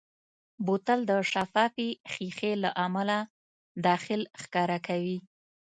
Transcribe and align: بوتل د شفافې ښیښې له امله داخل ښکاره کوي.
بوتل 0.65 0.99
د 1.09 1.11
شفافې 1.31 1.89
ښیښې 2.11 2.53
له 2.63 2.69
امله 2.85 3.17
داخل 3.85 4.21
ښکاره 4.41 4.77
کوي. 4.87 5.17